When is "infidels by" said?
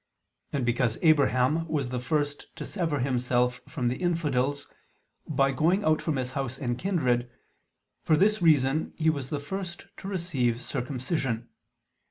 3.97-5.51